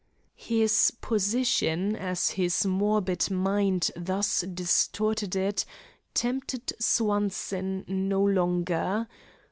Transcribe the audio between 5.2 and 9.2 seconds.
it, tempted Swanson no longer.